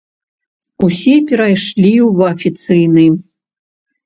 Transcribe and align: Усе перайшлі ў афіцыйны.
Усе 0.87 1.13
перайшлі 1.31 1.93
ў 1.99 2.33
афіцыйны. 2.37 3.05